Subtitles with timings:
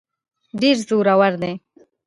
[0.61, 1.53] ډېر زورور دی.